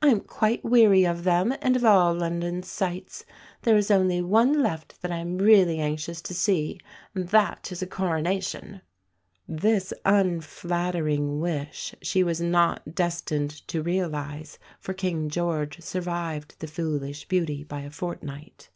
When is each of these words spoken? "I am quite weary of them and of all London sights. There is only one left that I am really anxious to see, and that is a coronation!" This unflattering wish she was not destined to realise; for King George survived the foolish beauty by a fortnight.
"I 0.00 0.06
am 0.06 0.20
quite 0.20 0.64
weary 0.64 1.04
of 1.04 1.24
them 1.24 1.54
and 1.60 1.76
of 1.76 1.84
all 1.84 2.14
London 2.14 2.62
sights. 2.62 3.26
There 3.60 3.76
is 3.76 3.90
only 3.90 4.22
one 4.22 4.62
left 4.62 5.02
that 5.02 5.12
I 5.12 5.18
am 5.18 5.36
really 5.36 5.80
anxious 5.80 6.22
to 6.22 6.32
see, 6.32 6.80
and 7.14 7.28
that 7.28 7.70
is 7.70 7.82
a 7.82 7.86
coronation!" 7.86 8.80
This 9.46 9.92
unflattering 10.06 11.40
wish 11.40 11.94
she 12.00 12.24
was 12.24 12.40
not 12.40 12.94
destined 12.94 13.50
to 13.68 13.82
realise; 13.82 14.58
for 14.80 14.94
King 14.94 15.28
George 15.28 15.82
survived 15.82 16.58
the 16.60 16.68
foolish 16.68 17.28
beauty 17.28 17.62
by 17.62 17.80
a 17.82 17.90
fortnight. 17.90 18.70